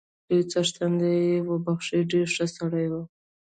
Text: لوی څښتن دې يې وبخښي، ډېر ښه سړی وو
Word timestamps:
لوی 0.29 0.43
څښتن 0.51 0.91
دې 1.01 1.13
يې 1.29 1.37
وبخښي، 1.49 1.99
ډېر 2.11 2.27
ښه 2.35 2.45
سړی 2.55 2.85
وو 2.91 3.01